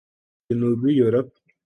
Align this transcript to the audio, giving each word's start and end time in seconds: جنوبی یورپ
جنوبی 0.49 0.91
یورپ 0.99 1.27